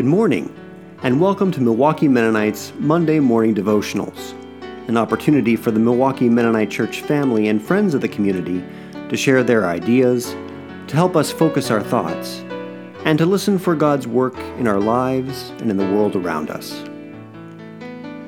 [0.00, 0.50] Good morning,
[1.02, 4.32] and welcome to Milwaukee Mennonites Monday Morning Devotionals,
[4.88, 8.64] an opportunity for the Milwaukee Mennonite Church family and friends of the community
[9.10, 10.34] to share their ideas,
[10.86, 12.38] to help us focus our thoughts,
[13.04, 16.82] and to listen for God's work in our lives and in the world around us.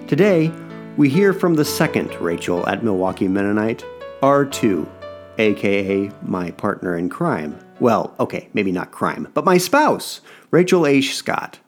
[0.07, 0.53] Today,
[0.99, 3.83] we hear from the second Rachel at Milwaukee Mennonite,
[4.21, 4.87] R2,
[5.39, 7.59] aka my partner in crime.
[7.81, 11.17] Well, okay, maybe not crime, but my spouse, Rachel H.
[11.17, 11.59] Scott.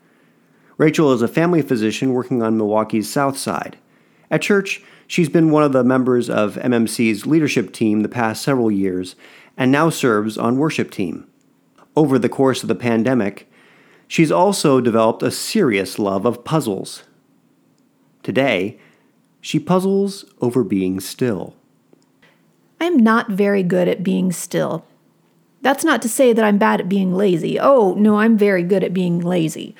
[0.76, 3.78] Rachel is a family physician working on Milwaukee's South Side.
[4.30, 8.70] At church, she's been one of the members of MMC's leadership team the past several
[8.70, 9.14] years
[9.56, 11.28] and now serves on worship team.
[11.94, 13.48] Over the course of the pandemic,
[14.08, 17.04] she's also developed a serious love of puzzles.
[18.24, 18.78] Today,
[19.40, 21.54] she puzzles over being still.
[22.80, 24.84] I'm not very good at being still.
[25.62, 27.60] That's not to say that I'm bad at being lazy.
[27.60, 29.76] Oh, no, I'm very good at being lazy.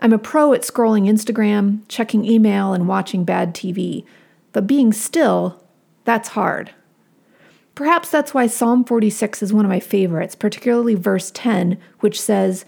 [0.00, 4.04] I'm a pro at scrolling Instagram, checking email, and watching bad TV.
[4.52, 5.62] But being still,
[6.04, 6.72] that's hard.
[7.74, 12.64] Perhaps that's why Psalm 46 is one of my favorites, particularly verse 10, which says,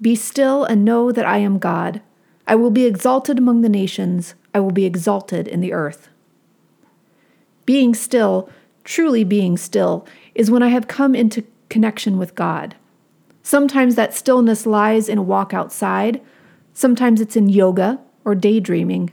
[0.00, 2.00] Be still and know that I am God.
[2.46, 6.08] I will be exalted among the nations, I will be exalted in the earth.
[7.66, 8.50] Being still,
[8.84, 12.74] truly being still, is when I have come into connection with God.
[13.42, 16.20] Sometimes that stillness lies in a walk outside,
[16.74, 19.12] sometimes it's in yoga or daydreaming,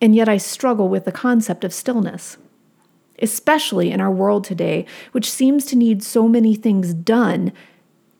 [0.00, 2.36] and yet I struggle with the concept of stillness.
[3.20, 7.52] Especially in our world today, which seems to need so many things done,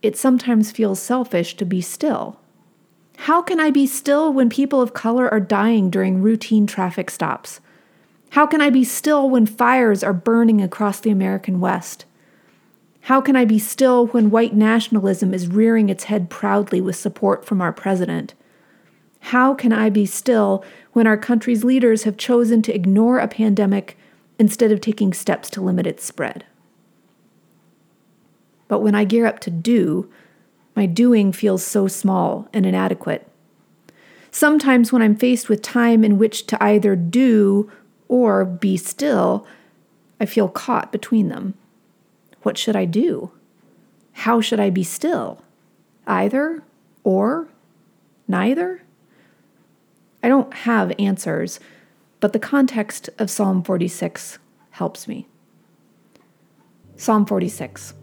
[0.02, 2.40] it sometimes feels selfish to be still.
[3.22, 7.60] How can I be still when people of color are dying during routine traffic stops?
[8.30, 12.04] How can I be still when fires are burning across the American West?
[13.02, 17.44] How can I be still when white nationalism is rearing its head proudly with support
[17.44, 18.34] from our president?
[19.28, 23.98] How can I be still when our country's leaders have chosen to ignore a pandemic
[24.38, 26.46] instead of taking steps to limit its spread?
[28.68, 30.10] But when I gear up to do,
[30.74, 33.30] my doing feels so small and inadequate.
[34.30, 37.70] Sometimes, when I'm faced with time in which to either do
[38.08, 39.46] or be still,
[40.18, 41.52] I feel caught between them.
[42.44, 43.30] What should I do?
[44.12, 45.44] How should I be still?
[46.06, 46.62] Either
[47.04, 47.48] or
[48.26, 48.84] neither?
[50.22, 51.60] I don't have answers,
[52.20, 54.38] but the context of Psalm 46
[54.70, 55.28] helps me.
[56.96, 57.94] Psalm 46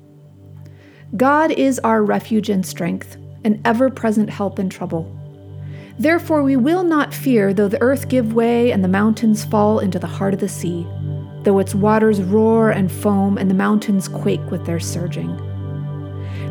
[1.17, 5.13] God is our refuge and strength, an ever present help in trouble.
[5.97, 9.99] Therefore, we will not fear though the earth give way and the mountains fall into
[9.99, 10.85] the heart of the sea,
[11.43, 15.54] though its waters roar and foam and the mountains quake with their surging.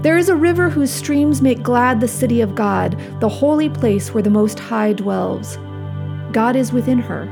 [0.05, 4.13] There is a river whose streams make glad the city of God, the holy place
[4.13, 5.57] where the Most High dwells.
[6.31, 7.27] God is within her.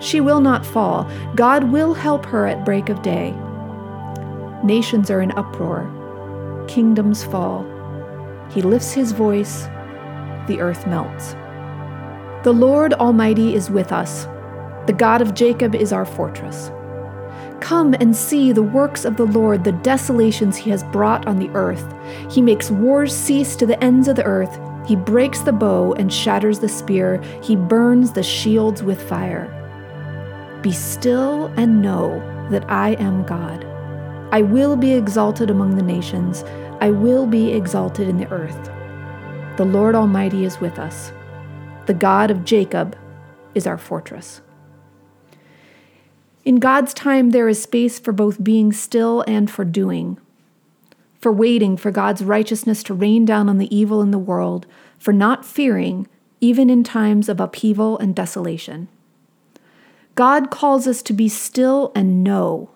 [0.00, 1.08] She will not fall.
[1.36, 3.32] God will help her at break of day.
[4.64, 5.86] Nations are in uproar,
[6.66, 7.64] kingdoms fall.
[8.50, 9.66] He lifts his voice,
[10.48, 11.34] the earth melts.
[12.42, 14.24] The Lord Almighty is with us.
[14.88, 16.72] The God of Jacob is our fortress.
[17.60, 21.50] Come and see the works of the Lord, the desolations he has brought on the
[21.50, 21.94] earth.
[22.30, 24.58] He makes wars cease to the ends of the earth.
[24.86, 27.22] He breaks the bow and shatters the spear.
[27.42, 29.56] He burns the shields with fire.
[30.62, 32.18] Be still and know
[32.50, 33.64] that I am God.
[34.32, 36.42] I will be exalted among the nations.
[36.80, 38.70] I will be exalted in the earth.
[39.56, 41.12] The Lord Almighty is with us.
[41.86, 42.96] The God of Jacob
[43.54, 44.40] is our fortress.
[46.44, 50.18] In God's time, there is space for both being still and for doing,
[51.20, 54.66] for waiting for God's righteousness to rain down on the evil in the world,
[54.98, 56.08] for not fearing,
[56.40, 58.88] even in times of upheaval and desolation.
[60.14, 62.70] God calls us to be still and know.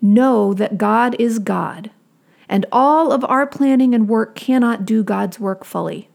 [0.00, 1.90] Know that God is God,
[2.48, 6.08] and all of our planning and work cannot do God's work fully.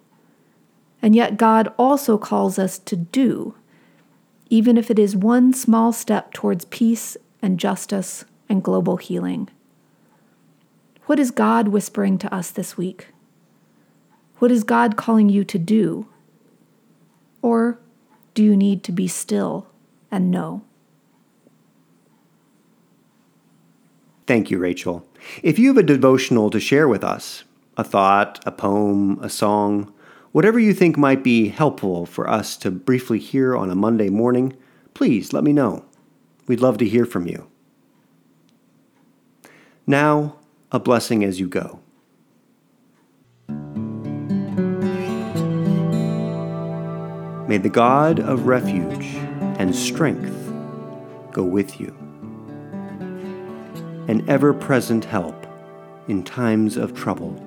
[1.01, 3.53] And yet, God also calls us to do,
[4.49, 9.49] even if it is one small step towards peace and justice and global healing.
[11.05, 13.07] What is God whispering to us this week?
[14.39, 16.07] What is God calling you to do?
[17.41, 17.79] Or
[18.33, 19.67] do you need to be still
[20.11, 20.63] and know?
[24.27, 25.07] Thank you, Rachel.
[25.43, 27.43] If you have a devotional to share with us,
[27.77, 29.93] a thought, a poem, a song,
[30.35, 34.53] Whatever you think might be helpful for us to briefly hear on a Monday morning,
[34.93, 35.85] please let me know.
[36.45, 37.47] We'd love to hear from you.
[39.87, 40.35] Now,
[40.73, 41.79] a blessing as you go.
[47.47, 49.15] May the God of refuge
[49.57, 50.51] and strength
[51.31, 51.95] go with you,
[54.09, 55.47] an ever present help
[56.09, 57.41] in times of trouble.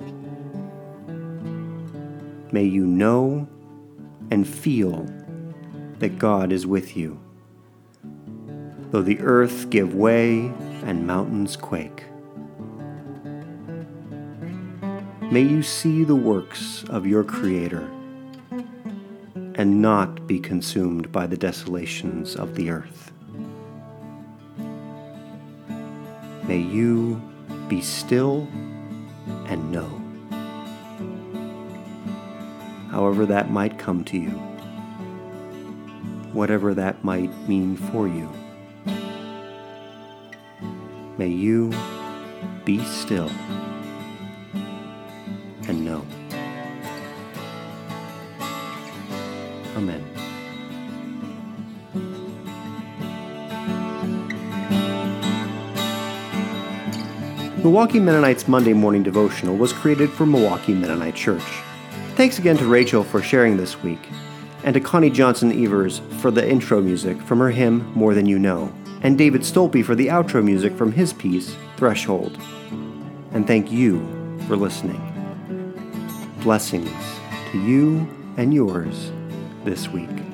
[2.50, 3.46] May you know
[4.30, 5.06] and feel
[5.98, 7.20] that God is with you,
[8.90, 10.52] though the earth give way
[10.84, 12.04] and mountains quake.
[15.30, 17.90] May you see the works of your Creator
[19.56, 23.12] and not be consumed by the desolations of the earth.
[26.44, 27.20] May you
[27.68, 28.48] be still
[29.46, 30.07] and know.
[32.98, 34.30] However, that might come to you,
[36.32, 38.28] whatever that might mean for you.
[41.16, 41.72] May you
[42.64, 43.30] be still
[45.68, 46.04] and know.
[49.76, 50.04] Amen.
[57.62, 61.67] Milwaukee Mennonites Monday Morning Devotional was created for Milwaukee Mennonite Church.
[62.18, 64.00] Thanks again to Rachel for sharing this week,
[64.64, 68.40] and to Connie Johnson Evers for the intro music from her hymn More Than You
[68.40, 72.36] Know, and David Stolpe for the outro music from his piece Threshold.
[73.30, 74.00] And thank you
[74.48, 75.00] for listening.
[76.40, 76.90] Blessings
[77.52, 79.12] to you and yours
[79.62, 80.27] this week.